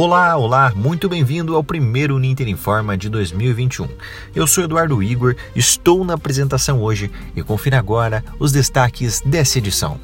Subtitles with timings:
[0.00, 3.88] Olá, olá, muito bem-vindo ao primeiro Ninter Informa de 2021.
[4.32, 9.98] Eu sou Eduardo Igor, estou na apresentação hoje e confira agora os destaques dessa edição.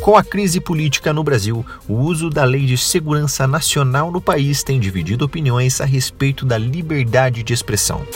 [0.00, 4.62] Com a crise política no Brasil, o uso da Lei de Segurança Nacional no país
[4.62, 8.06] tem dividido opiniões a respeito da liberdade de expressão.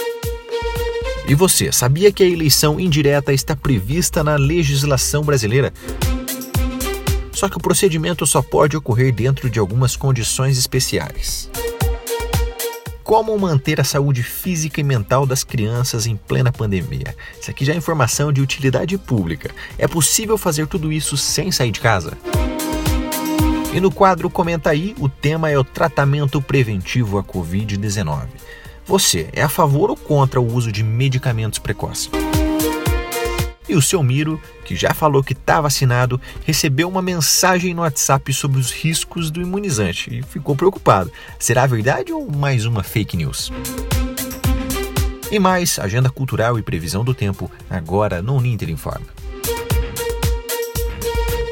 [1.27, 5.73] E você, sabia que a eleição indireta está prevista na legislação brasileira?
[7.39, 11.49] Só que o procedimento só pode ocorrer dentro de algumas condições especiais.
[13.05, 17.15] Como manter a saúde física e mental das crianças em plena pandemia?
[17.41, 19.53] Isso aqui já é informação de utilidade pública.
[19.79, 22.19] É possível fazer tudo isso sem sair de casa?
[23.73, 28.27] E no quadro Comenta aí, o tema é o tratamento preventivo à Covid-19.
[28.85, 32.11] Você é a favor ou contra o uso de medicamentos precoces?
[33.69, 38.33] E o seu Miro, que já falou que está vacinado, recebeu uma mensagem no WhatsApp
[38.33, 41.13] sobre os riscos do imunizante e ficou preocupado.
[41.39, 43.53] Será verdade ou mais uma fake news?
[45.31, 49.07] E mais, agenda cultural e previsão do tempo, agora no Ninter Informa.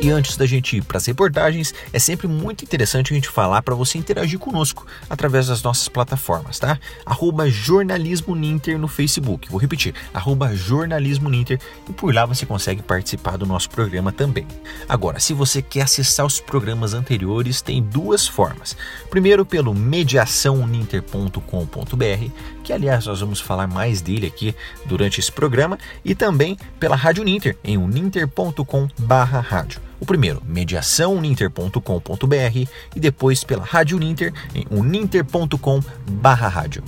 [0.01, 3.63] E antes da gente ir para as reportagens, é sempre muito interessante a gente falar
[3.63, 6.79] para você interagir conosco através das nossas plataformas, tá?
[7.05, 9.51] Arroba Jornalismo Ninter no Facebook.
[9.51, 11.59] Vou repetir, arroba Jornalismo Ninter
[11.89, 14.47] e por lá você consegue participar do nosso programa também.
[14.89, 18.77] Agora, se você quer acessar os programas anteriores, tem duas formas.
[19.09, 22.31] Primeiro pelo mediaçãoninter.com.br,
[22.67, 24.53] que aliás nós vamos falar mais dele aqui
[24.87, 29.81] durante esse programa, e também pela Rádio Ninter, em uninter.com/rádio.
[30.01, 36.83] O primeiro, mediaçãouninter.com.br e depois pela Rádio Ninter em uninter.com/rádio.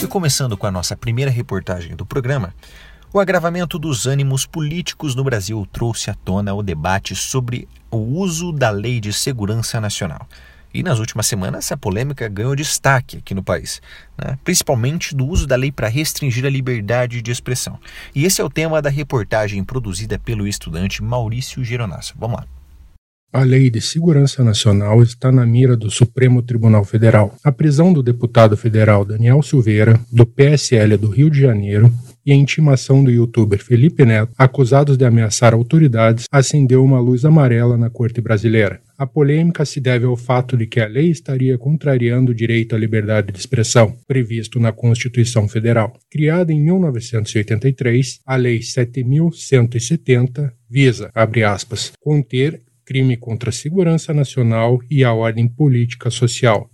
[0.00, 2.54] E começando com a nossa primeira reportagem do programa,
[3.12, 8.52] o agravamento dos ânimos políticos no Brasil trouxe à tona o debate sobre o uso
[8.52, 10.28] da Lei de Segurança Nacional.
[10.76, 13.80] E nas últimas semanas, essa polêmica ganhou destaque aqui no país,
[14.22, 14.38] né?
[14.44, 17.78] principalmente do uso da lei para restringir a liberdade de expressão.
[18.14, 22.14] E esse é o tema da reportagem produzida pelo estudante Maurício Geronasso.
[22.18, 22.46] Vamos lá.
[23.32, 27.34] A Lei de Segurança Nacional está na mira do Supremo Tribunal Federal.
[27.42, 31.90] A prisão do deputado federal Daniel Silveira, do PSL do Rio de Janeiro,
[32.26, 37.78] e a intimação do youtuber Felipe Neto, acusados de ameaçar autoridades, acendeu uma luz amarela
[37.78, 38.80] na corte brasileira.
[38.98, 42.78] A polêmica se deve ao fato de que a lei estaria contrariando o direito à
[42.78, 45.92] liberdade de expressão, previsto na Constituição Federal.
[46.10, 54.80] Criada em 1983, a Lei 7170 visa, abre aspas, conter crime contra a segurança nacional
[54.90, 56.70] e a ordem política social.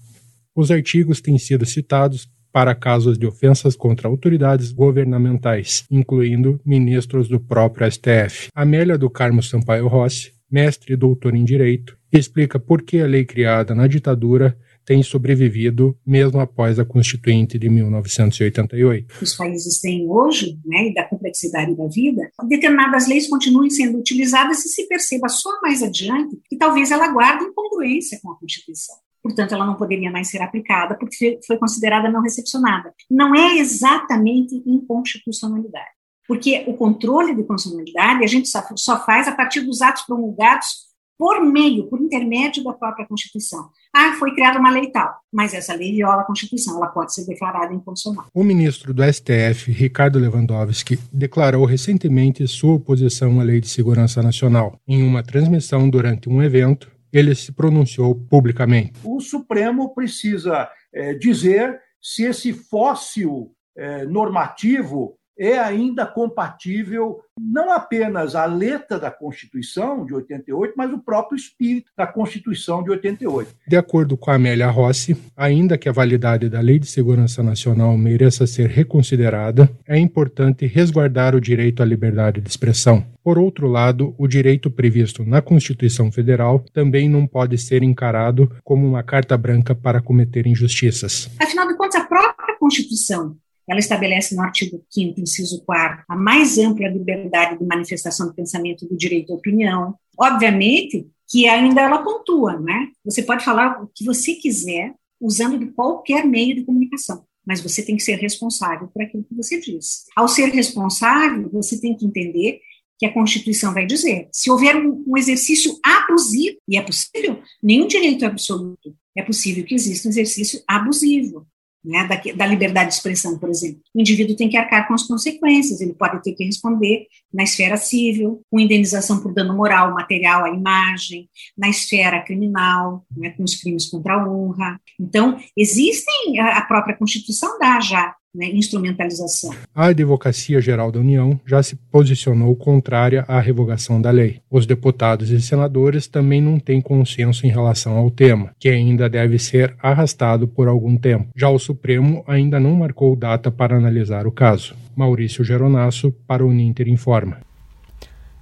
[0.54, 7.40] Os artigos têm sido citados para casos de ofensas contra autoridades governamentais, incluindo ministros do
[7.40, 8.48] próprio STF.
[8.54, 13.24] Amélia do Carmo Sampaio Rossi, mestre e doutor em Direito, explica por que a lei
[13.24, 19.14] criada na ditadura tem sobrevivido mesmo após a Constituinte de 1988.
[19.22, 24.64] Os países têm hoje, né, e da complexidade da vida, determinadas leis continuem sendo utilizadas
[24.64, 28.96] e se perceba só mais adiante que talvez ela guarde incongruência com a Constituição.
[29.22, 32.93] Portanto, ela não poderia mais ser aplicada porque foi considerada não recepcionada.
[33.10, 35.91] Não é exatamente inconstitucionalidade,
[36.27, 41.41] porque o controle de constitucionalidade a gente só faz a partir dos atos promulgados por
[41.41, 43.71] meio, por intermédio da própria Constituição.
[43.94, 47.25] Ah, foi criada uma lei tal, mas essa lei viola a Constituição, ela pode ser
[47.25, 48.27] declarada inconstitucional.
[48.34, 54.81] O ministro do STF, Ricardo Lewandowski, declarou recentemente sua oposição à Lei de Segurança Nacional.
[54.84, 58.95] Em uma transmissão durante um evento, ele se pronunciou publicamente.
[59.05, 68.37] O Supremo precisa é, dizer se esse fóssil é, normativo é ainda compatível não apenas
[68.37, 73.52] a letra da Constituição de 88, mas o próprio espírito da Constituição de 88.
[73.67, 77.96] De acordo com a Amélia Rossi, ainda que a validade da Lei de Segurança Nacional
[77.99, 83.05] mereça ser reconsiderada, é importante resguardar o direito à liberdade de expressão.
[83.25, 88.87] Por outro lado, o direito previsto na Constituição Federal também não pode ser encarado como
[88.87, 91.28] uma carta branca para cometer injustiças.
[91.40, 93.37] Afinal de contas, a própria Constituição
[93.69, 98.87] ela estabelece no artigo 5 inciso 4 a mais ampla liberdade de manifestação do pensamento
[98.87, 99.94] do direito à opinião.
[100.19, 102.88] Obviamente que ainda ela pontua, né?
[103.05, 107.82] Você pode falar o que você quiser usando de qualquer meio de comunicação, mas você
[107.82, 110.05] tem que ser responsável por aquilo que você diz.
[110.15, 112.61] Ao ser responsável, você tem que entender
[112.99, 114.29] que a Constituição vai dizer.
[114.31, 119.65] Se houver um, um exercício abusivo, e é possível, nenhum direito é absoluto, é possível
[119.65, 121.47] que exista um exercício abusivo.
[121.84, 123.81] Né, da, da, liberdade de expressão, por exemplo.
[123.94, 127.76] O indivíduo tem que arcar com as consequências, ele pode ter que responder na esfera
[127.76, 133.56] civil, com indenização por dano moral, material à imagem, na esfera criminal, né, com os
[133.56, 134.81] crimes contra a honra.
[135.00, 139.55] Então, existem, a, própria Constituição dá já né, instrumentalização.
[139.75, 144.40] A Advocacia Geral da União já se posicionou contrária à revogação da lei.
[144.50, 149.38] Os deputados e senadores também não têm consenso em relação ao tema, que ainda deve
[149.38, 151.29] ser arrastado por algum tempo.
[151.37, 154.75] Já o Supremo ainda não marcou data para analisar o caso.
[154.96, 157.38] Maurício Geronasso para o Ninter Informa.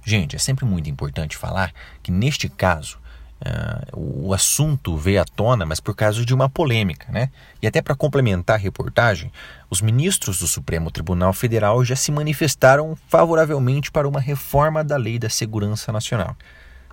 [0.03, 1.71] Gente, é sempre muito importante falar
[2.01, 3.00] que neste caso
[3.41, 7.31] Uh, o assunto veio à tona, mas por causa de uma polêmica, né?
[7.59, 9.31] E até para complementar a reportagem,
[9.67, 15.17] os ministros do Supremo Tribunal Federal já se manifestaram favoravelmente para uma reforma da Lei
[15.17, 16.35] da Segurança Nacional,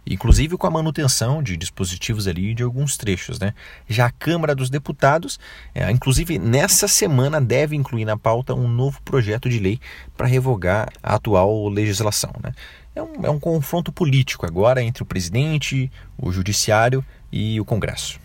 [0.06, 3.52] inclusive com a manutenção de dispositivos ali de alguns trechos, né?
[3.86, 5.38] Já a Câmara dos Deputados,
[5.74, 9.78] é, inclusive nessa semana, deve incluir na pauta um novo projeto de lei
[10.16, 12.54] para revogar a atual legislação, né?
[12.98, 15.90] É um, é um confronto político agora entre o presidente,
[16.20, 18.18] o judiciário e o Congresso.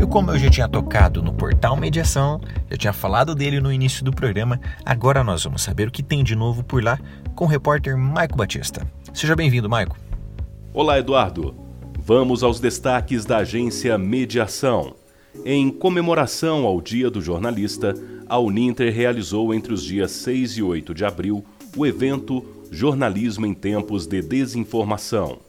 [0.00, 4.04] E como eu já tinha tocado no portal Mediação, já tinha falado dele no início
[4.04, 6.98] do programa, agora nós vamos saber o que tem de novo por lá
[7.34, 8.84] com o repórter Maico Batista.
[9.12, 9.96] Seja bem-vindo, Maico.
[10.72, 11.54] Olá, Eduardo.
[11.98, 14.96] Vamos aos destaques da agência Mediação.
[15.44, 17.94] Em comemoração ao Dia do Jornalista,
[18.30, 21.44] a Uninter realizou entre os dias 6 e 8 de abril
[21.76, 25.40] o evento Jornalismo em Tempos de Desinformação.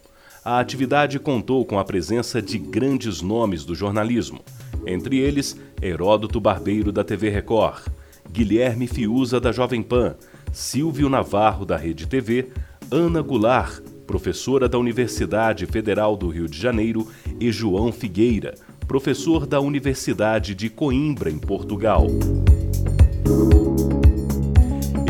[0.44, 4.40] A atividade contou com a presença de grandes nomes do jornalismo,
[4.84, 7.86] entre eles Heródoto Barbeiro da TV Record,
[8.28, 10.16] Guilherme Fiuza da Jovem Pan,
[10.52, 12.48] Silvio Navarro da Rede TV,
[12.90, 17.06] Ana Goulart, professora da Universidade Federal do Rio de Janeiro,
[17.38, 18.56] e João Figueira,
[18.88, 22.08] professor da Universidade de Coimbra, em Portugal.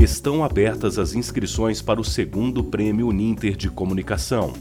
[0.00, 4.52] Estão abertas as inscrições para o segundo Prêmio Uninter de Comunicação.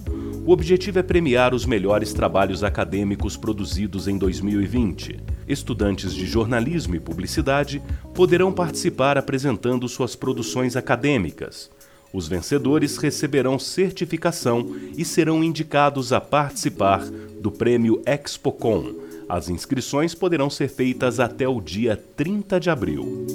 [0.46, 5.20] O objetivo é premiar os melhores trabalhos acadêmicos produzidos em 2020.
[5.48, 7.82] Estudantes de jornalismo e publicidade
[8.14, 11.70] poderão participar apresentando suas produções acadêmicas.
[12.14, 17.04] Os vencedores receberão certificação e serão indicados a participar
[17.40, 18.94] do Prêmio Expocom,
[19.32, 23.26] as inscrições poderão ser feitas até o dia 30 de abril.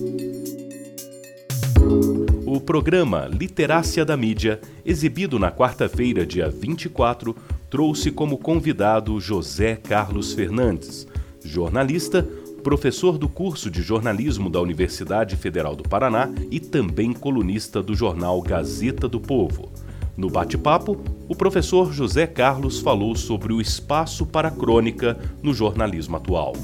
[2.45, 7.35] O programa Literácia da Mídia, exibido na quarta-feira, dia 24,
[7.71, 11.07] trouxe como convidado José Carlos Fernandes,
[11.43, 12.29] jornalista,
[12.63, 18.43] professor do curso de jornalismo da Universidade Federal do Paraná e também colunista do jornal
[18.43, 19.73] Gazeta do Povo.
[20.17, 20.97] No bate-papo,
[21.29, 26.55] o professor José Carlos falou sobre o espaço para a crônica no jornalismo atual.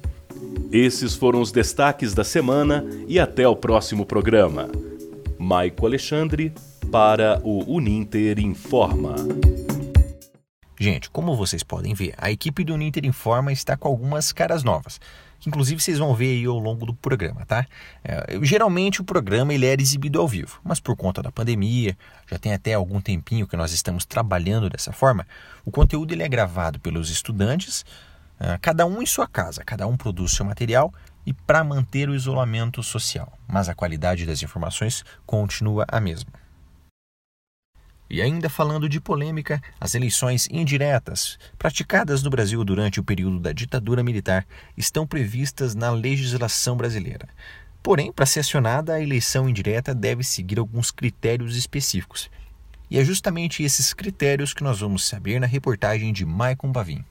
[0.71, 4.69] Esses foram os destaques da semana e até o próximo programa.
[5.35, 6.53] Maico Alexandre
[6.91, 9.15] para o Uninter Informa.
[10.79, 15.01] Gente, como vocês podem ver, a equipe do Uninter Informa está com algumas caras novas,
[15.39, 17.65] que inclusive vocês vão ver aí ao longo do programa, tá?
[18.03, 21.97] É, geralmente o programa ele era exibido ao vivo, mas por conta da pandemia,
[22.29, 25.25] já tem até algum tempinho que nós estamos trabalhando dessa forma,
[25.65, 27.83] o conteúdo ele é gravado pelos estudantes,
[28.61, 30.93] cada um em sua casa, cada um produz seu material
[31.25, 36.31] e para manter o isolamento social, mas a qualidade das informações continua a mesma.
[38.09, 43.51] E ainda falando de polêmica, as eleições indiretas, praticadas no Brasil durante o período da
[43.51, 47.29] ditadura militar, estão previstas na legislação brasileira.
[47.83, 52.31] Porém, para ser acionada, a eleição indireta deve seguir alguns critérios específicos.
[52.89, 57.05] E é justamente esses critérios que nós vamos saber na reportagem de Maicon Bavin.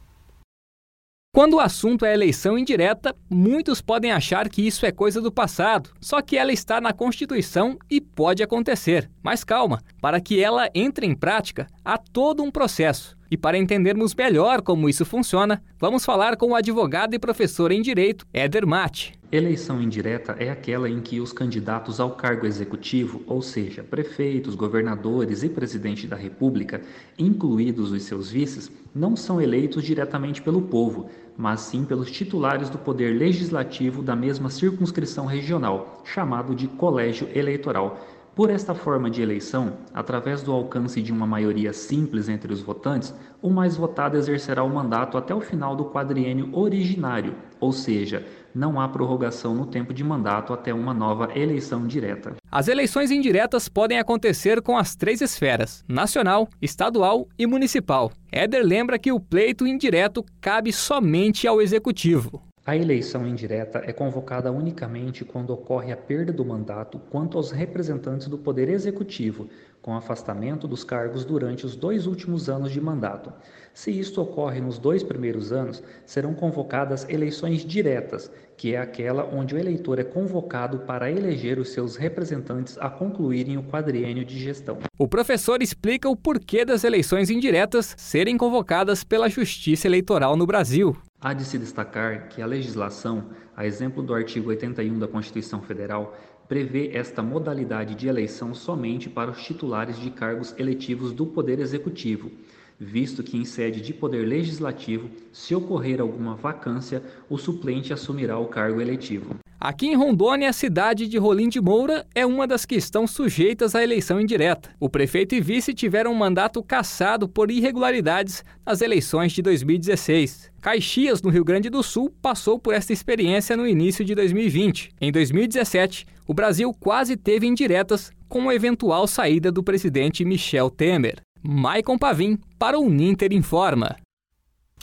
[1.31, 5.91] Quando o assunto é eleição indireta, muitos podem achar que isso é coisa do passado,
[6.01, 9.11] só que ela está na Constituição e pode acontecer.
[9.23, 13.17] Mas calma, Para que ela entre em prática, há todo um processo.
[13.31, 17.83] E para entendermos melhor como isso funciona, vamos falar com o advogado e professor em
[17.83, 19.19] direito, Éder Mate.
[19.31, 25.43] Eleição indireta é aquela em que os candidatos ao cargo executivo, ou seja, prefeitos, governadores
[25.43, 26.81] e presidente da República,
[27.19, 32.79] incluídos os seus vices, não são eleitos diretamente pelo povo, mas sim pelos titulares do
[32.79, 38.01] poder legislativo da mesma circunscrição regional, chamado de colégio eleitoral
[38.39, 43.13] por esta forma de eleição, através do alcance de uma maioria simples entre os votantes,
[43.43, 48.81] o mais votado exercerá o mandato até o final do quadriênio originário, ou seja, não
[48.81, 52.37] há prorrogação no tempo de mandato até uma nova eleição direta.
[52.49, 58.13] As eleições indiretas podem acontecer com as três esferas: nacional, estadual e municipal.
[58.31, 62.48] Éder lembra que o pleito indireto cabe somente ao executivo.
[62.69, 68.29] A eleição indireta é convocada unicamente quando ocorre a perda do mandato quanto aos representantes
[68.29, 69.49] do Poder Executivo,
[69.81, 73.33] com afastamento dos cargos durante os dois últimos anos de mandato.
[73.73, 79.55] Se isto ocorre nos dois primeiros anos, serão convocadas eleições diretas, que é aquela onde
[79.55, 84.77] o eleitor é convocado para eleger os seus representantes a concluírem o quadriênio de gestão.
[84.99, 90.95] O professor explica o porquê das eleições indiretas serem convocadas pela Justiça Eleitoral no Brasil.
[91.21, 96.17] Há de se destacar que a legislação, a exemplo do artigo 81 da Constituição Federal,
[96.47, 102.31] prevê esta modalidade de eleição somente para os titulares de cargos eletivos do Poder Executivo,
[102.79, 108.47] visto que em sede de poder legislativo, se ocorrer alguma vacância, o suplente assumirá o
[108.47, 109.37] cargo eletivo.
[109.61, 113.75] Aqui em Rondônia, a cidade de Rolim de Moura é uma das que estão sujeitas
[113.75, 114.71] à eleição indireta.
[114.79, 120.53] O prefeito e vice tiveram um mandato cassado por irregularidades nas eleições de 2016.
[120.61, 124.91] Caxias, no Rio Grande do Sul, passou por esta experiência no início de 2020.
[125.01, 131.17] Em 2017, o Brasil quase teve indiretas com a eventual saída do presidente Michel Temer.
[131.51, 133.97] Maicon Pavim, para o Ninter Informa.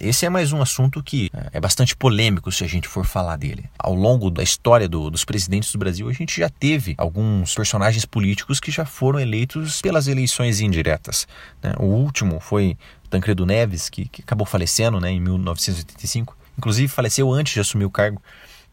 [0.02, 3.70] Esse é mais um assunto que é bastante polêmico se a gente for falar dele.
[3.78, 8.04] Ao longo da história do, dos presidentes do Brasil, a gente já teve alguns personagens
[8.04, 11.28] políticos que já foram eleitos pelas eleições indiretas.
[11.62, 11.76] Né?
[11.78, 12.76] O último foi
[13.12, 16.36] Tancredo Neves, que, que acabou falecendo né, em 1985.
[16.58, 18.20] Inclusive, faleceu antes de assumir o cargo.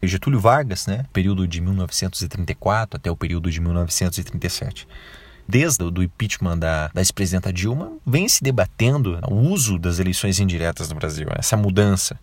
[0.01, 4.87] Getúlio Vargas, né, período de 1934 até o período de 1937
[5.47, 10.89] desde o impeachment da, da ex-presidenta Dilma, vem se debatendo o uso das eleições indiretas
[10.89, 12.19] no Brasil, essa mudança.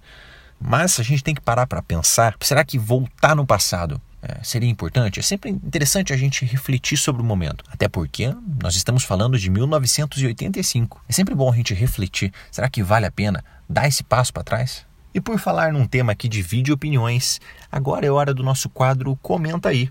[0.61, 4.69] Mas a gente tem que parar para pensar: será que voltar no passado é, seria
[4.69, 5.19] importante?
[5.19, 9.49] É sempre interessante a gente refletir sobre o momento, até porque nós estamos falando de
[9.49, 11.03] 1985.
[11.09, 14.45] É sempre bom a gente refletir: será que vale a pena dar esse passo para
[14.45, 14.85] trás?
[15.12, 17.41] E por falar num tema que divide opiniões,
[17.73, 19.91] agora é hora do nosso quadro Comenta aí.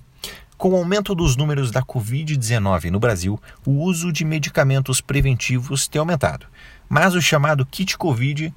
[0.59, 6.01] Com o aumento dos números da Covid-19 no Brasil, o uso de medicamentos preventivos tem
[6.01, 6.47] aumentado.
[6.89, 8.53] Mas o chamado kit Covid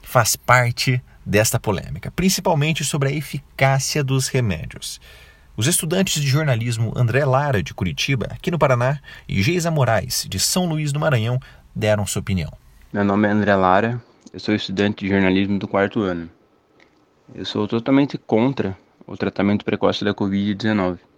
[0.00, 5.00] faz parte desta polêmica, principalmente sobre a eficácia dos remédios.
[5.56, 10.38] Os estudantes de jornalismo André Lara, de Curitiba, aqui no Paraná, e Geisa Moraes, de
[10.38, 11.40] São Luís do Maranhão,
[11.74, 12.52] deram sua opinião.
[12.92, 14.00] Meu nome é André Lara,
[14.32, 16.30] eu sou estudante de jornalismo do quarto ano.
[17.34, 21.09] Eu sou totalmente contra o tratamento precoce da Covid-19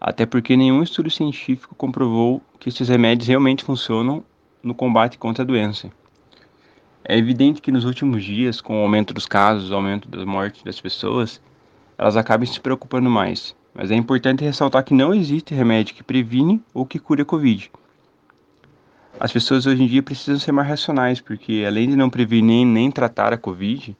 [0.00, 4.22] até porque nenhum estudo científico comprovou que esses remédios realmente funcionam
[4.62, 5.90] no combate contra a doença.
[7.04, 10.62] É evidente que nos últimos dias, com o aumento dos casos, o aumento das mortes
[10.62, 11.40] das pessoas,
[11.96, 13.56] elas acabam se preocupando mais.
[13.74, 17.70] Mas é importante ressaltar que não existe remédio que previne ou que cure a Covid.
[19.18, 22.90] As pessoas hoje em dia precisam ser mais racionais, porque além de não prevenir nem
[22.90, 23.96] tratar a Covid,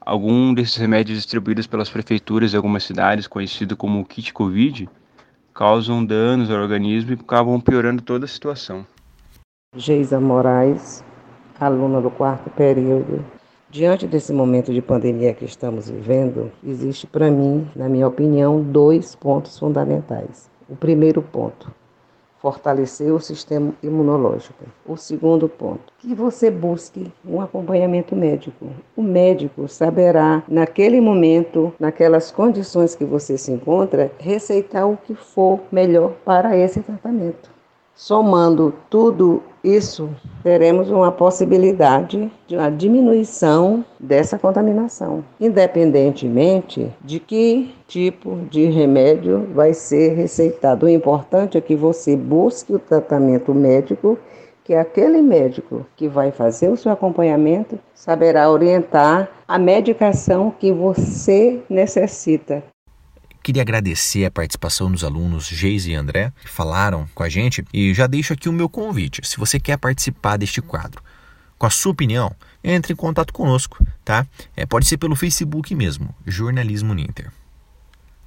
[0.00, 4.88] algum desses remédios distribuídos pelas prefeituras de algumas cidades, conhecido como kit Covid,
[5.54, 8.84] causam danos ao organismo e acabam piorando toda a situação.
[9.76, 11.04] Geisa Moraes,
[11.60, 13.24] aluna do quarto período.
[13.70, 19.14] Diante desse momento de pandemia que estamos vivendo, existe para mim, na minha opinião, dois
[19.14, 20.50] pontos fundamentais.
[20.68, 21.72] O primeiro ponto,
[22.44, 24.66] fortalecer o sistema imunológico.
[24.86, 28.66] O segundo ponto, que você busque um acompanhamento médico.
[28.94, 35.58] O médico saberá, naquele momento, naquelas condições que você se encontra, receitar o que for
[35.72, 37.53] melhor para esse tratamento.
[37.96, 40.10] Somando tudo isso,
[40.42, 49.72] teremos uma possibilidade de uma diminuição dessa contaminação, independentemente de que tipo de remédio vai
[49.72, 50.86] ser receitado.
[50.86, 54.18] O importante é que você busque o tratamento médico,
[54.64, 61.62] que aquele médico que vai fazer o seu acompanhamento saberá orientar a medicação que você
[61.70, 62.60] necessita
[63.44, 67.92] Queria agradecer a participação dos alunos Geise e André, que falaram com a gente, e
[67.92, 69.20] já deixo aqui o meu convite.
[69.22, 71.02] Se você quer participar deste quadro,
[71.58, 72.34] com a sua opinião,
[72.64, 74.26] entre em contato conosco, tá?
[74.56, 77.30] É, pode ser pelo Facebook mesmo, Jornalismo Ninter.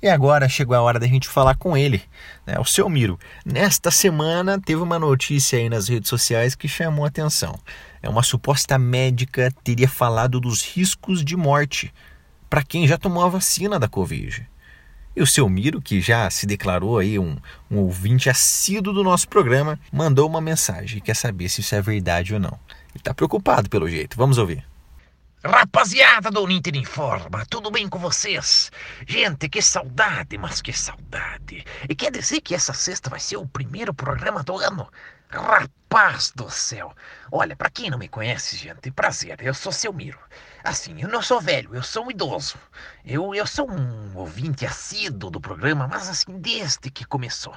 [0.03, 2.03] E agora chegou a hora da gente falar com ele,
[2.45, 3.17] né, o seu Miro.
[3.43, 7.59] Nesta semana teve uma notícia aí nas redes sociais que chamou a atenção.
[8.03, 11.91] É uma suposta médica teria falado dos riscos de morte
[12.47, 14.47] para quem já tomou a vacina da Covid.
[15.17, 17.37] E o seu Miro, que já se declarou aí um,
[17.71, 21.81] um ouvinte assíduo do nosso programa, mandou uma mensagem e quer saber se isso é
[21.81, 22.59] verdade ou não.
[22.89, 24.15] Ele está preocupado pelo jeito.
[24.15, 24.63] Vamos ouvir.
[25.43, 28.71] Rapaziada do Uninter Informa, tudo bem com vocês?
[29.07, 31.65] Gente, que saudade, mas que saudade.
[31.89, 34.87] E quer dizer que essa sexta vai ser o primeiro programa do ano?
[35.29, 36.95] Rapaz do céu!
[37.31, 40.19] Olha, para quem não me conhece, gente, prazer, eu sou seu Miro.
[40.63, 42.57] Assim, eu não sou velho, eu sou um idoso.
[43.05, 47.55] Eu, eu sou um ouvinte assíduo do programa, mas assim, desde que começou.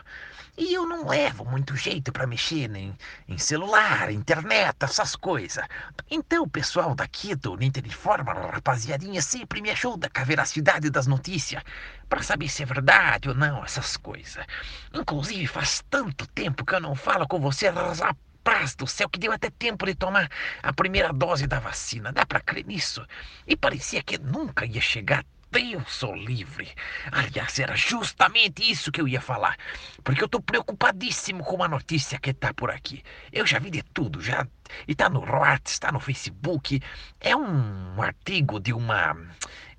[0.62, 2.94] E eu não levo muito jeito para mexer em,
[3.26, 5.64] em celular, internet, essas coisas.
[6.10, 11.06] Então o pessoal daqui do Ninter Informa, rapaziadinha, sempre me ajuda com a veracidade das
[11.06, 11.62] notícias,
[12.10, 14.44] para saber se é verdade ou não, essas coisas.
[14.92, 19.32] Inclusive, faz tanto tempo que eu não falo com você, rapaz do céu, que deu
[19.32, 20.30] até tempo de tomar
[20.62, 22.12] a primeira dose da vacina.
[22.12, 23.02] Dá para crer nisso?
[23.46, 25.24] E parecia que nunca ia chegar
[25.58, 26.72] eu sou livre.
[27.10, 29.56] Aliás, era justamente isso que eu ia falar.
[30.04, 33.02] Porque eu tô preocupadíssimo com uma notícia que tá por aqui.
[33.32, 34.46] Eu já vi de tudo, já.
[34.86, 36.80] E tá no Reuters, tá no Facebook.
[37.20, 39.16] É um artigo de uma.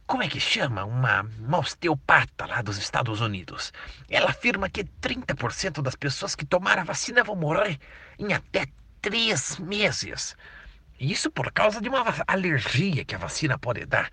[0.05, 0.83] Como é que chama?
[0.83, 3.71] Uma, uma osteopata lá dos Estados Unidos.
[4.09, 7.79] Ela afirma que 30% das pessoas que tomaram a vacina vão morrer
[8.19, 8.67] em até
[9.01, 10.35] três meses.
[10.99, 14.11] Isso por causa de uma alergia que a vacina pode dar.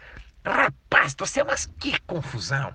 [0.49, 2.75] Rapaz do céu, mas que confusão.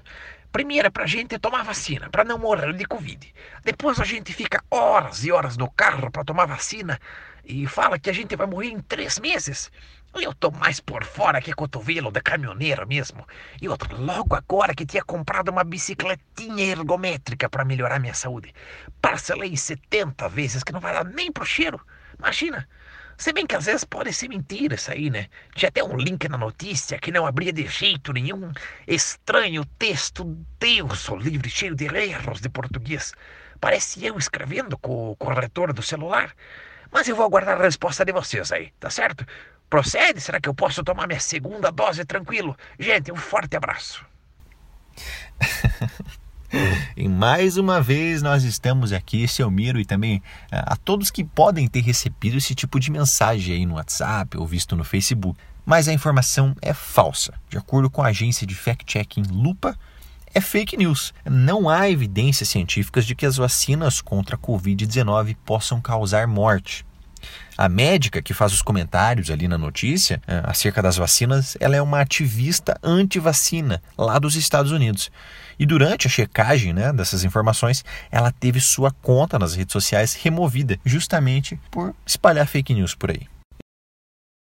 [0.52, 3.34] Primeiro é pra gente tomar vacina, para não morrer de Covid.
[3.64, 7.00] Depois a gente fica horas e horas no carro para tomar vacina
[7.44, 9.72] e fala que a gente vai morrer em três meses.
[10.14, 13.26] Eu tô mais por fora que cotovelo de caminhoneiro mesmo.
[13.60, 18.54] E outro, logo agora que tinha comprado uma bicicletinha ergométrica para melhorar minha saúde.
[19.02, 21.82] Parcelei 70 vezes que não vai dar nem pro cheiro.
[22.20, 22.70] Imagina,
[23.18, 25.28] se bem que às vezes pode ser mentira isso aí, né?
[25.56, 28.52] Tinha até um link na notícia que não abria de jeito nenhum.
[28.88, 30.24] Estranho texto,
[30.60, 33.14] Deus, sou livre, cheio de erros de português.
[33.60, 36.34] Parece eu escrevendo com o corretor do celular.
[36.92, 39.26] Mas eu vou aguardar a resposta de vocês aí, tá certo?
[39.70, 40.22] Procede?
[40.22, 42.56] Será que eu posso tomar minha segunda dose tranquilo?
[42.78, 44.06] Gente, um forte abraço.
[46.96, 51.24] E mais uma vez nós estamos aqui, seu Miro, e também eh, a todos que
[51.24, 55.38] podem ter recebido esse tipo de mensagem aí no WhatsApp ou visto no Facebook.
[55.66, 57.34] Mas a informação é falsa.
[57.50, 59.78] De acordo com a agência de fact-checking Lupa,
[60.34, 61.14] é fake news.
[61.26, 66.86] Não há evidências científicas de que as vacinas contra a Covid-19 possam causar morte.
[67.58, 71.82] A médica que faz os comentários ali na notícia eh, acerca das vacinas, ela é
[71.82, 75.10] uma ativista anti-vacina lá dos Estados Unidos.
[75.58, 80.80] E durante a checagem né, dessas informações, ela teve sua conta nas redes sociais removida,
[80.86, 83.28] justamente por espalhar fake news por aí.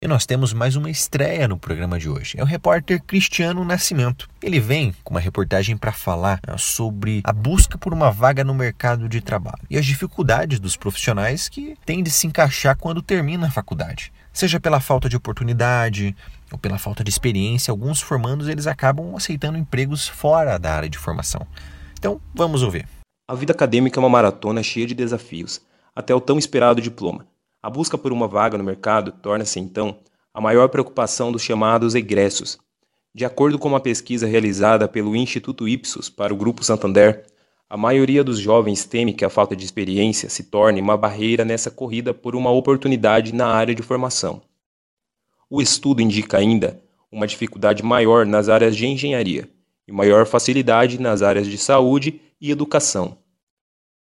[0.02, 2.40] E nós temos mais uma estreia no programa de hoje.
[2.40, 4.30] É o repórter Cristiano Nascimento.
[4.42, 8.54] Ele vem com uma reportagem para falar né, sobre a busca por uma vaga no
[8.54, 13.48] mercado de trabalho e as dificuldades dos profissionais que têm de se encaixar quando termina
[13.48, 14.10] a faculdade.
[14.32, 16.14] Seja pela falta de oportunidade
[16.52, 20.98] ou pela falta de experiência, alguns formandos eles acabam aceitando empregos fora da área de
[20.98, 21.46] formação.
[21.98, 22.88] Então, vamos ouvir.
[23.28, 25.60] A vida acadêmica é uma maratona cheia de desafios,
[25.94, 27.26] até o tão esperado diploma.
[27.62, 29.98] A busca por uma vaga no mercado torna-se, então,
[30.32, 32.58] a maior preocupação dos chamados egressos.
[33.14, 37.26] De acordo com uma pesquisa realizada pelo Instituto Ipsos para o Grupo Santander,
[37.70, 41.70] a maioria dos jovens teme que a falta de experiência se torne uma barreira nessa
[41.70, 44.42] corrida por uma oportunidade na área de formação.
[45.48, 49.48] O estudo indica ainda uma dificuldade maior nas áreas de engenharia
[49.86, 53.16] e maior facilidade nas áreas de saúde e educação.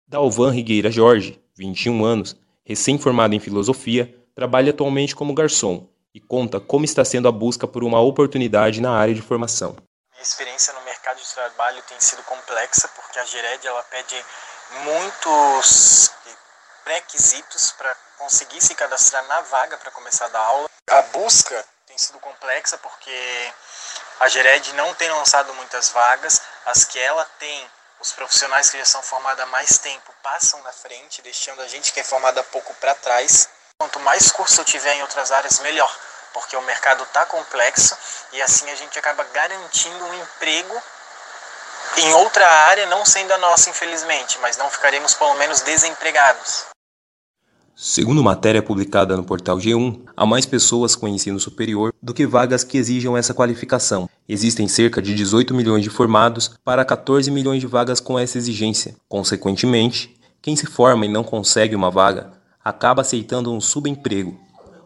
[0.07, 6.85] Dalvan Rigueira Jorge, 21 anos, recém-formado em filosofia, trabalha atualmente como garçom e conta como
[6.85, 9.74] está sendo a busca por uma oportunidade na área de formação.
[10.12, 14.26] Minha experiência no mercado de trabalho tem sido complexa porque a Gered ela pede
[14.70, 16.10] muitos
[16.82, 20.68] pré-requisitos para conseguir se cadastrar na vaga para começar a dar aula.
[20.90, 23.52] A busca tem sido complexa porque
[24.18, 28.84] a Gered não tem lançado muitas vagas, as que ela tem os profissionais que já
[28.84, 32.42] são formados há mais tempo passam na frente, deixando a gente que é formado há
[32.42, 33.48] pouco para trás.
[33.78, 35.96] Quanto mais curso eu tiver em outras áreas, melhor,
[36.32, 37.96] porque o mercado está complexo
[38.32, 40.82] e assim a gente acaba garantindo um emprego
[41.98, 46.66] em outra área, não sendo a nossa, infelizmente, mas não ficaremos pelo menos desempregados.
[47.78, 52.64] Segundo matéria publicada no portal G1, há mais pessoas com ensino superior do que vagas
[52.64, 54.08] que exijam essa qualificação.
[54.26, 58.96] Existem cerca de 18 milhões de formados para 14 milhões de vagas com essa exigência.
[59.08, 62.32] Consequentemente, quem se forma e não consegue uma vaga
[62.64, 64.40] acaba aceitando um subemprego,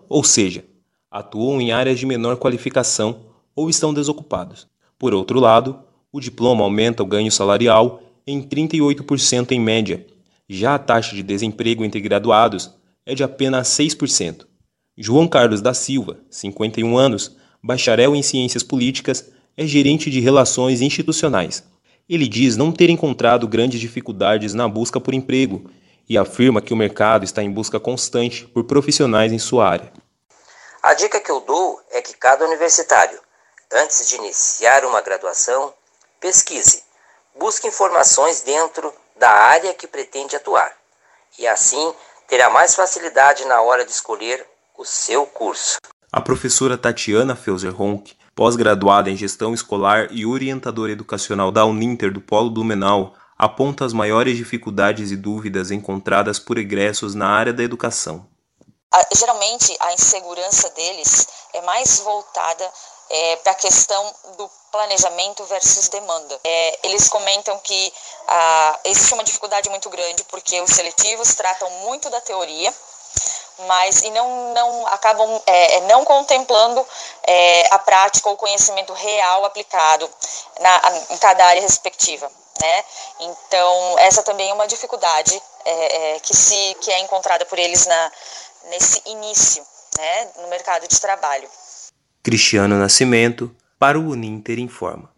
[0.09, 0.65] ou seja,
[1.11, 4.67] atuam em áreas de menor qualificação ou estão desocupados.
[4.99, 5.79] Por outro lado,
[6.13, 10.07] o diploma aumenta o ganho salarial em 38% em média.
[10.49, 12.75] Já a taxa de desemprego entre graduados
[13.07, 14.47] é de apenas 6%.
[14.97, 21.65] João Carlos da Silva, 51 anos, bacharel em Ciências Políticas, é gerente de Relações Institucionais.
[22.09, 25.71] Ele diz não ter encontrado grandes dificuldades na busca por emprego
[26.09, 29.93] e afirma que o mercado está em busca constante por profissionais em sua área.
[30.83, 33.19] A dica que eu dou é que cada universitário,
[33.73, 35.73] antes de iniciar uma graduação,
[36.21, 36.85] pesquise,
[37.39, 40.73] busque informações dentro da área que pretende atuar
[41.39, 41.93] e assim
[42.29, 45.79] terá mais facilidade na hora de escolher o seu curso.
[46.13, 52.21] A professora Tatiana Felser Ronck, pós-graduada em Gestão Escolar e orientadora educacional da Uninter do
[52.21, 58.27] Polo Blumenau, aponta as maiores dificuldades e dúvidas encontradas por egressos na área da educação.
[59.15, 62.71] geralmente, a insegurança deles é mais voltada
[63.11, 66.41] é, para a questão do planejamento versus demanda.
[66.45, 67.93] É, eles comentam que
[68.29, 72.73] ah, existe uma dificuldade muito grande porque os seletivos tratam muito da teoria,
[73.67, 76.87] mas e não, não acabam é, é não contemplando
[77.25, 80.09] é, a prática ou o conhecimento real aplicado
[80.61, 82.31] na, em cada área respectiva.
[82.61, 82.85] Né?
[83.21, 88.13] Então, essa também é uma dificuldade é, que, se, que é encontrada por eles na,
[88.65, 89.67] nesse início
[89.99, 91.51] né, no mercado de trabalho.
[92.23, 95.09] Cristiano Nascimento, para o Uninter Informa.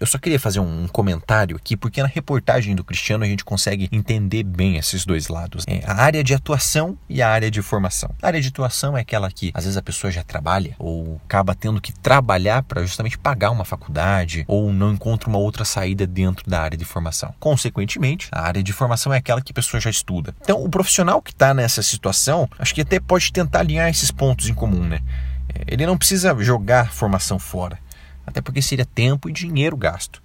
[0.00, 3.90] Eu só queria fazer um comentário aqui, porque na reportagem do Cristiano a gente consegue
[3.92, 5.64] entender bem esses dois lados.
[5.68, 8.10] É, a área de atuação e a área de formação.
[8.22, 11.54] A área de atuação é aquela que às vezes a pessoa já trabalha ou acaba
[11.54, 16.48] tendo que trabalhar para justamente pagar uma faculdade ou não encontra uma outra saída dentro
[16.48, 17.34] da área de formação.
[17.38, 20.34] Consequentemente, a área de formação é aquela que a pessoa já estuda.
[20.40, 24.48] Então, o profissional que está nessa situação, acho que até pode tentar alinhar esses pontos
[24.48, 25.00] em comum, né?
[25.66, 27.78] Ele não precisa jogar formação fora,
[28.26, 30.22] até porque seria tempo e dinheiro gasto.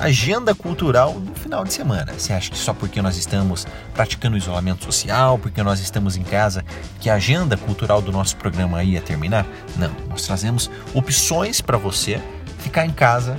[0.00, 2.12] Agenda cultural no final de semana.
[2.12, 6.64] Você acha que só porque nós estamos praticando isolamento social, porque nós estamos em casa,
[7.00, 9.46] que a agenda cultural do nosso programa ia terminar?
[9.76, 12.20] Não, nós trazemos opções para você
[12.58, 13.38] ficar em casa,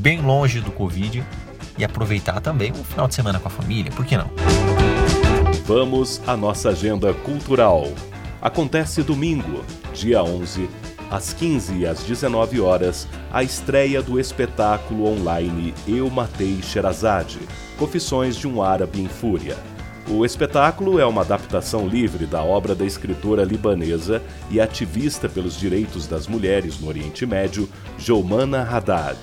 [0.00, 1.24] bem longe do Covid,
[1.78, 4.30] e aproveitar também um final de semana com a família, por que não?
[5.66, 7.88] Vamos à nossa agenda cultural.
[8.40, 10.68] Acontece domingo, dia 11,
[11.10, 17.38] às 15 e às 19 horas, a estreia do espetáculo online Eu Matei Sherazade,
[17.78, 19.56] Confissões de um Árabe em Fúria.
[20.08, 26.06] O espetáculo é uma adaptação livre da obra da escritora libanesa e ativista pelos direitos
[26.06, 29.16] das mulheres no Oriente Médio, Joumana Haddad.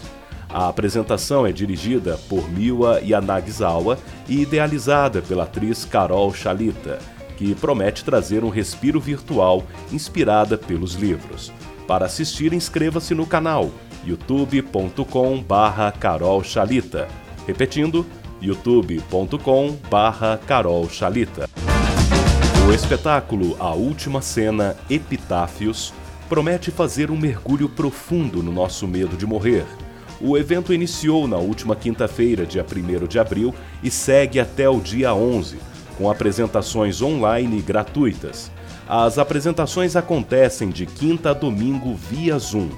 [0.54, 7.00] A apresentação é dirigida por Miwa Yanagisawa e idealizada pela atriz Carol Chalita,
[7.38, 11.54] que promete trazer um respiro virtual inspirada pelos livros.
[11.88, 13.72] Para assistir, inscreva-se no canal
[14.04, 16.44] youtube.com barra Carol.
[17.48, 18.06] Repetindo,
[18.42, 20.88] youtube.com barra Carol.
[22.68, 25.94] O espetáculo A Última Cena Epitáfios
[26.28, 29.66] promete fazer um mergulho profundo no nosso medo de morrer.
[30.24, 35.16] O evento iniciou na última quinta-feira, dia 1 de abril, e segue até o dia
[35.16, 35.58] 11,
[35.98, 38.52] com apresentações online gratuitas.
[38.88, 42.70] As apresentações acontecem de quinta a domingo via Zoom.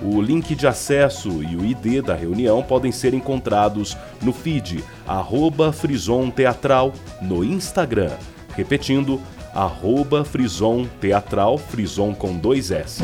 [0.00, 5.72] O link de acesso e o ID da reunião podem ser encontrados no feed arroba
[5.72, 8.10] Frison Teatral no Instagram.
[8.54, 9.20] Repetindo,
[9.54, 13.02] arroba Frison Teatral, Frison com dois S.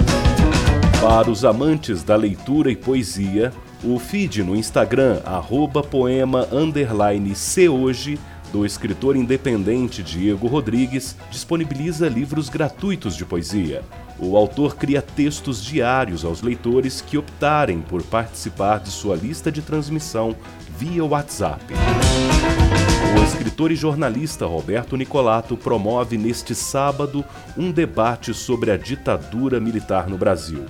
[1.01, 7.69] Para os amantes da leitura e poesia, o feed no Instagram, arroba poema underline se
[7.69, 8.19] hoje,
[8.53, 13.83] do escritor independente Diego Rodrigues, disponibiliza livros gratuitos de poesia.
[14.19, 19.63] O autor cria textos diários aos leitores que optarem por participar de sua lista de
[19.63, 20.35] transmissão
[20.77, 21.63] via WhatsApp.
[23.17, 27.25] O escritor e jornalista Roberto Nicolato promove neste sábado
[27.57, 30.65] um debate sobre a ditadura militar no Brasil.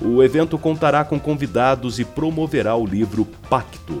[0.00, 4.00] O evento contará com convidados e promoverá o livro Pacto,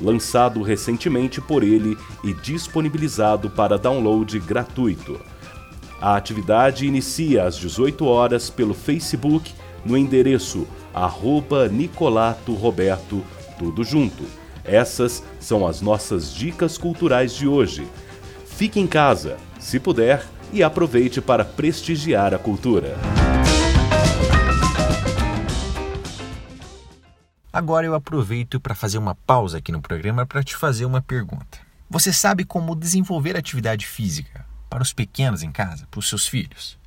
[0.00, 5.20] lançado recentemente por ele e disponibilizado para download gratuito.
[6.00, 9.52] A atividade inicia às 18 horas pelo Facebook
[9.84, 13.22] no endereço arroba Nicolato Roberto,
[13.58, 14.24] tudo junto.
[14.64, 17.86] Essas são as nossas dicas culturais de hoje.
[18.46, 22.96] Fique em casa, se puder, e aproveite para prestigiar a cultura.
[27.52, 31.58] Agora eu aproveito para fazer uma pausa aqui no programa para te fazer uma pergunta.
[31.88, 36.78] Você sabe como desenvolver atividade física para os pequenos em casa, para os seus filhos?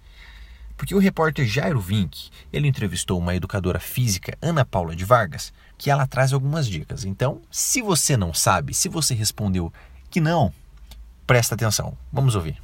[0.77, 5.91] Porque o repórter Jairo Vink, ele entrevistou uma educadora física, Ana Paula de Vargas, que
[5.91, 7.03] ela traz algumas dicas.
[7.03, 9.71] Então, se você não sabe, se você respondeu
[10.09, 10.53] que não,
[11.27, 11.97] presta atenção.
[12.09, 12.57] Vamos ouvir.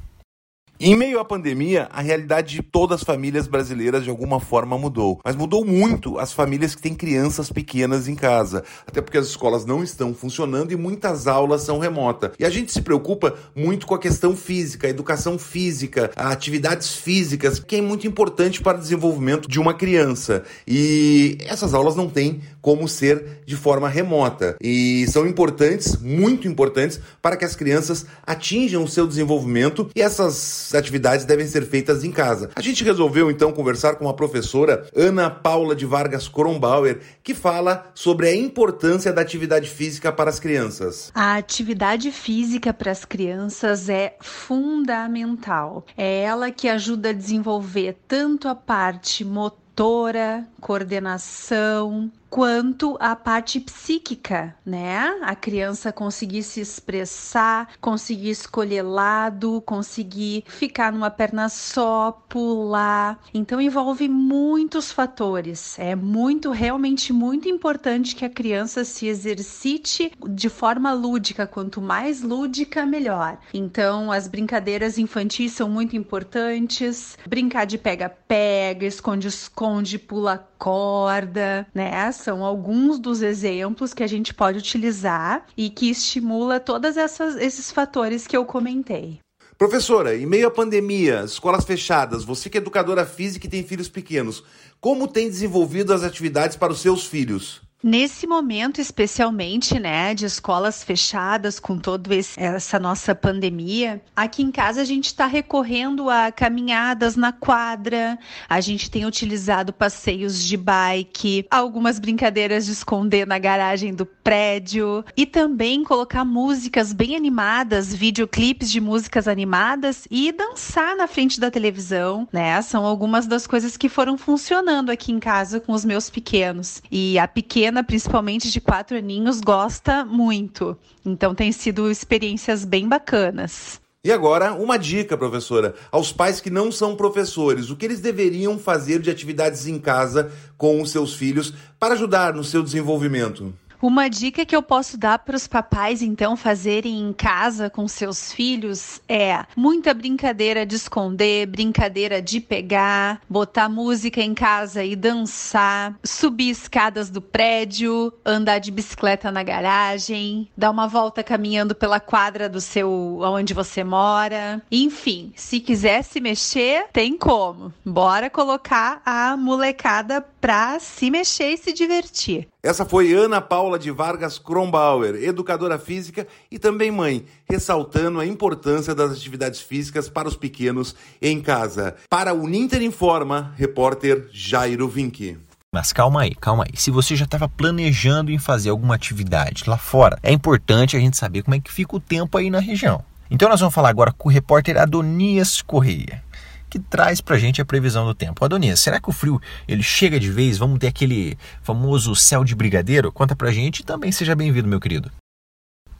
[0.82, 5.20] Em meio à pandemia, a realidade de todas as famílias brasileiras de alguma forma mudou.
[5.22, 8.64] Mas mudou muito as famílias que têm crianças pequenas em casa.
[8.86, 12.30] Até porque as escolas não estão funcionando e muitas aulas são remotas.
[12.38, 17.58] E a gente se preocupa muito com a questão física, a educação física, atividades físicas,
[17.58, 20.44] que é muito importante para o desenvolvimento de uma criança.
[20.66, 24.56] E essas aulas não têm como ser de forma remota.
[24.62, 30.69] E são importantes, muito importantes, para que as crianças atinjam o seu desenvolvimento e essas
[30.74, 32.50] atividades devem ser feitas em casa.
[32.54, 37.90] A gente resolveu então conversar com a professora Ana Paula de Vargas Kronbauer, que fala
[37.94, 41.10] sobre a importância da atividade física para as crianças.
[41.14, 45.84] A atividade física para as crianças é fundamental.
[45.96, 54.54] É ela que ajuda a desenvolver tanto a parte motora, coordenação, quanto a parte psíquica,
[54.64, 55.18] né?
[55.22, 63.18] A criança conseguir se expressar, conseguir escolher lado, conseguir ficar numa perna só, pular.
[63.34, 65.76] Então envolve muitos fatores.
[65.78, 71.46] É muito, realmente muito importante que a criança se exercite de forma lúdica.
[71.48, 73.38] Quanto mais lúdica, melhor.
[73.52, 77.18] Então as brincadeiras infantis são muito importantes.
[77.26, 81.90] Brincar de pega-pega, esconde-esconde, pula corda, né?
[82.20, 88.26] São alguns dos exemplos que a gente pode utilizar e que estimula todos esses fatores
[88.26, 89.20] que eu comentei.
[89.56, 93.88] Professora, em meio à pandemia, escolas fechadas, você que é educadora física e tem filhos
[93.88, 94.44] pequenos,
[94.80, 97.62] como tem desenvolvido as atividades para os seus filhos?
[97.82, 104.82] Nesse momento, especialmente, né, de escolas fechadas com toda essa nossa pandemia, aqui em casa
[104.82, 111.46] a gente está recorrendo a caminhadas na quadra, a gente tem utilizado passeios de bike,
[111.50, 118.70] algumas brincadeiras de esconder na garagem do prédio e também colocar músicas bem animadas, videoclipes
[118.70, 122.60] de músicas animadas e dançar na frente da televisão, né?
[122.60, 126.82] São algumas das coisas que foram funcionando aqui em casa com os meus pequenos.
[126.90, 130.76] E a pequena pequena, principalmente de quatro aninhos, gosta muito.
[131.06, 133.80] Então tem sido experiências bem bacanas.
[134.02, 138.58] E agora, uma dica, professora, aos pais que não são professores, o que eles deveriam
[138.58, 143.52] fazer de atividades em casa com os seus filhos para ajudar no seu desenvolvimento?
[143.82, 148.30] Uma dica que eu posso dar para os papais, então, fazerem em casa com seus
[148.30, 155.98] filhos é muita brincadeira de esconder, brincadeira de pegar, botar música em casa e dançar,
[156.04, 162.50] subir escadas do prédio, andar de bicicleta na garagem, dar uma volta caminhando pela quadra
[162.50, 164.60] do seu onde você mora.
[164.70, 167.72] Enfim, se quiser se mexer, tem como.
[167.82, 172.46] Bora colocar a molecada pra se mexer e se divertir.
[172.62, 178.94] Essa foi Ana Paula de Vargas Kronbauer, educadora física e também mãe, ressaltando a importância
[178.94, 181.94] das atividades físicas para os pequenos em casa.
[182.08, 185.38] Para o Ninter Informa, repórter Jairo Vinck.
[185.72, 186.76] Mas calma aí, calma aí.
[186.76, 191.16] Se você já estava planejando em fazer alguma atividade lá fora, é importante a gente
[191.16, 193.04] saber como é que fica o tempo aí na região.
[193.30, 196.22] Então nós vamos falar agora com o repórter Adonias Correia
[196.70, 198.44] que traz pra gente a previsão do tempo.
[198.44, 200.56] Adonias, será que o frio ele chega de vez?
[200.56, 203.12] Vamos ter aquele famoso céu de brigadeiro?
[203.12, 205.10] Conta pra gente e também seja bem-vindo, meu querido.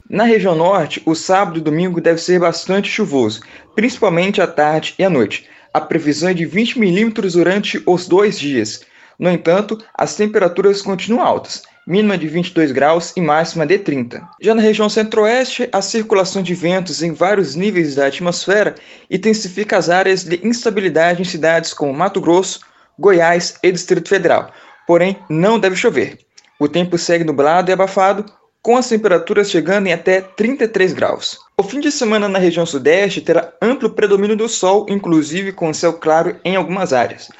[0.09, 3.41] Na região norte, o sábado e domingo deve ser bastante chuvoso,
[3.75, 5.47] principalmente à tarde e à noite.
[5.75, 8.83] A previsão é de 20 milímetros durante os dois dias.
[9.19, 14.23] No entanto, as temperaturas continuam altas mínima de 22 graus e máxima de 30.
[14.41, 18.77] Já na região centro-oeste, a circulação de ventos em vários níveis da atmosfera
[19.11, 22.61] intensifica as áreas de instabilidade em cidades como Mato Grosso,
[22.97, 24.53] Goiás e Distrito Federal.
[24.87, 26.21] Porém, não deve chover.
[26.61, 28.25] O tempo segue nublado e abafado,
[28.63, 31.39] com as temperaturas chegando em até 33 graus.
[31.59, 35.95] O fim de semana na região sudeste terá amplo predomínio do sol, inclusive com céu
[35.95, 37.31] claro em algumas áreas.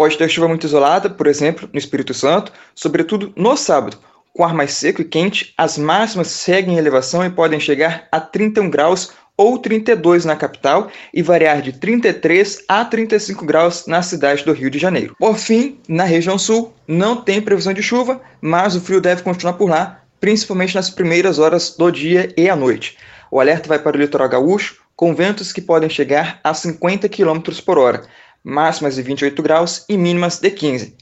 [0.00, 3.98] Pode ter chuva muito isolada, por exemplo, no Espírito Santo, sobretudo no sábado.
[4.32, 8.18] Com ar mais seco e quente, as máximas seguem em elevação e podem chegar a
[8.18, 14.42] 31 graus ou 32 na capital e variar de 33 a 35 graus na cidade
[14.42, 15.14] do Rio de Janeiro.
[15.18, 19.52] Por fim, na região sul, não tem previsão de chuva, mas o frio deve continuar
[19.52, 22.96] por lá, principalmente nas primeiras horas do dia e à noite.
[23.30, 27.40] O alerta vai para o litoral gaúcho, com ventos que podem chegar a 50 km
[27.66, 28.02] por hora
[28.44, 30.96] máximas de 28 graus e mínimas de 15.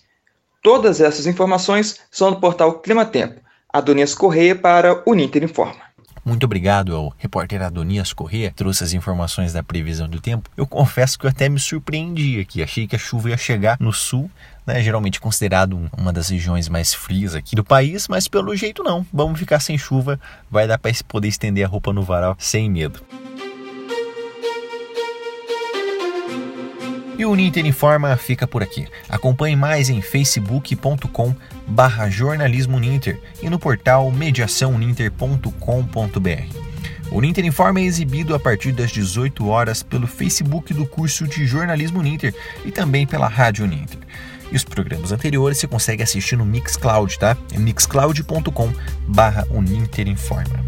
[0.63, 3.41] Todas essas informações são no portal Clima Tempo.
[3.73, 5.89] Adonias Correia para o Ninter Informa.
[6.25, 10.51] Muito obrigado ao repórter Adonias Corrêa, trouxe as informações da previsão do tempo.
[10.57, 13.95] Eu confesso que eu até me surpreendi aqui, achei que a chuva ia chegar no
[13.95, 14.31] sul,
[14.67, 19.07] né, geralmente considerado uma das regiões mais frias aqui do país, mas pelo jeito não.
[19.11, 20.21] Vamos ficar sem chuva,
[20.51, 23.01] vai dar para poder estender a roupa no varal sem medo.
[27.19, 28.87] E o Ninter Informa fica por aqui.
[29.09, 31.35] Acompanhe mais em facebook.com
[31.67, 36.69] barra jornalismo Ninter e no portal mediaçãoninter.com.br.
[37.11, 41.45] O Ninter Informa é exibido a partir das 18 horas pelo Facebook do curso de
[41.45, 42.33] Jornalismo Ninter
[42.65, 43.99] e também pela Rádio Ninter.
[44.53, 47.37] E os programas anteriores você consegue assistir no Mixcloud, tá?
[47.53, 48.73] É mixcloud.com
[49.09, 49.45] barra
[50.07, 50.65] Informa.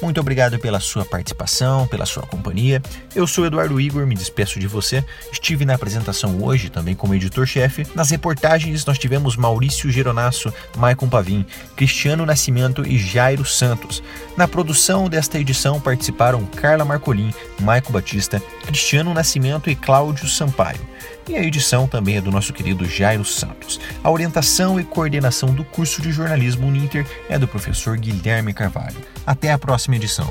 [0.00, 2.80] Muito obrigado pela sua participação, pela sua companhia.
[3.14, 5.04] Eu sou Eduardo Igor, me despeço de você.
[5.32, 7.86] Estive na apresentação hoje também como editor-chefe.
[7.94, 14.02] Nas reportagens nós tivemos Maurício Geronasso, Maicon Pavim, Cristiano Nascimento e Jairo Santos.
[14.36, 20.87] Na produção desta edição participaram Carla Marcolin, Maico Batista, Cristiano Nascimento e Cláudio Sampaio.
[21.28, 23.78] E a edição também é do nosso querido Jairo Santos.
[24.02, 28.96] A orientação e coordenação do curso de jornalismo Uninter é do professor Guilherme Carvalho.
[29.26, 30.28] Até a próxima edição.